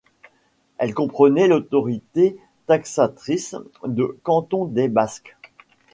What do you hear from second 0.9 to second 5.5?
comprenait l'autorité taxatrice de Canton-des-Basques.